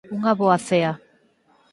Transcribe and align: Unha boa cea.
Unha 0.17 0.31
boa 0.39 0.57
cea. 0.67 0.91